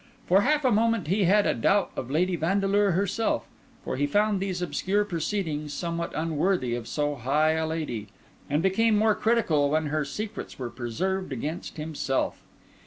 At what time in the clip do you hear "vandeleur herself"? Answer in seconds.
2.35-3.45